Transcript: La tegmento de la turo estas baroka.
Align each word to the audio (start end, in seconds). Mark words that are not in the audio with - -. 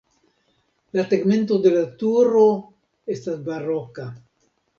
La 0.99 1.03
tegmento 1.11 1.57
de 1.65 1.73
la 1.75 1.83
turo 1.99 2.41
estas 3.17 3.39
baroka. 3.51 4.09